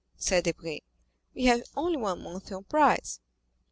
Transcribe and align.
said 0.17 0.45
Debray; 0.45 0.79
"we 1.35 1.45
have 1.45 1.61
only 1.75 1.95
one 1.95 2.23
Monthyon 2.23 2.63
prize." 2.63 3.19